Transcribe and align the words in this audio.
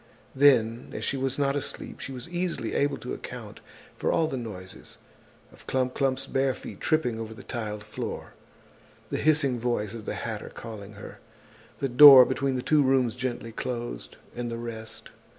Then, 0.33 0.89
as 0.95 1.05
she 1.05 1.15
was 1.15 1.37
not 1.37 1.55
asleep, 1.55 1.99
she 1.99 2.11
was 2.11 2.27
easily 2.27 2.73
able 2.73 2.97
to 2.97 3.13
account 3.13 3.59
for 3.95 4.11
all 4.11 4.25
the 4.25 4.35
noises, 4.35 4.97
of 5.53 5.67
Clump 5.67 5.93
clump's 5.93 6.25
bare 6.25 6.55
feet 6.55 6.79
tripping 6.79 7.19
over 7.19 7.35
the 7.35 7.43
tiled 7.43 7.83
floor, 7.83 8.33
the 9.11 9.17
hissing 9.19 9.59
voice 9.59 9.93
of 9.93 10.05
the 10.05 10.15
hatter 10.15 10.49
calling 10.49 10.93
her, 10.93 11.19
the 11.77 11.87
door 11.87 12.25
between 12.25 12.55
the 12.55 12.63
two 12.63 12.81
rooms 12.81 13.15
gently 13.15 13.51
closed, 13.51 14.17
and 14.35 14.51
the 14.51 14.57
rest. 14.57 15.11